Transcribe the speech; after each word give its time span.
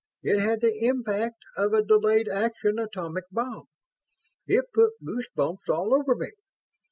It 0.23 0.39
had 0.39 0.61
the 0.61 0.83
impact 0.85 1.43
of 1.55 1.73
a 1.73 1.83
delayed 1.83 2.27
action 2.27 2.79
atomic 2.79 3.25
bomb. 3.31 3.67
It 4.47 4.65
put 4.73 4.93
goose 5.05 5.29
bumps 5.35 5.69
all 5.69 5.93
over 5.93 6.15
me. 6.15 6.31